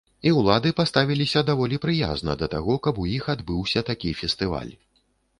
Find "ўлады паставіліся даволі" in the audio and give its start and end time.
0.35-1.77